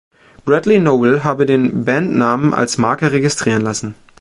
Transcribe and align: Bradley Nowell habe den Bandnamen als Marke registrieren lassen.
Bradley 0.45 0.79
Nowell 0.79 1.23
habe 1.23 1.45
den 1.45 1.85
Bandnamen 1.85 2.55
als 2.55 2.79
Marke 2.79 3.11
registrieren 3.11 3.61
lassen. 3.61 3.93